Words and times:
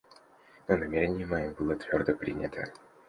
Но 0.67 0.77
намерение 0.77 1.27
мое 1.27 1.51
было 1.51 1.75
твердо 1.75 2.15
принято. 2.15 2.73